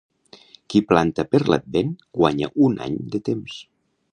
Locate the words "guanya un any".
2.21-2.97